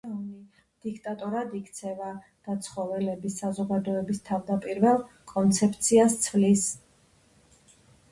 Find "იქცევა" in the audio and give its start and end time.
1.57-2.07